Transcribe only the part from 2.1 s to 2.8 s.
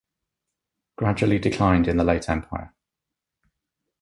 Empire.